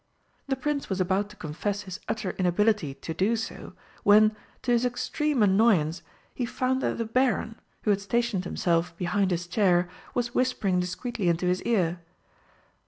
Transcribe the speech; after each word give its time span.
The 0.47 0.55
Prince 0.55 0.89
was 0.89 0.99
about 0.99 1.29
to 1.29 1.35
confess 1.35 1.81
his 1.81 1.99
utter 2.09 2.31
inability 2.31 2.95
to 2.95 3.13
do 3.13 3.35
so, 3.35 3.73
when, 4.01 4.35
to 4.63 4.71
his 4.71 4.83
extreme 4.83 5.43
annoyance, 5.43 6.01
he 6.33 6.43
found 6.43 6.81
that 6.81 6.97
the 6.97 7.05
Baron, 7.05 7.59
who 7.83 7.91
had 7.91 8.01
stationed 8.01 8.43
himself 8.45 8.97
behind 8.97 9.29
his 9.29 9.45
chair, 9.45 9.91
was 10.15 10.33
whispering 10.33 10.79
discreetly 10.79 11.29
into 11.29 11.45
his 11.45 11.61
ear. 11.61 11.99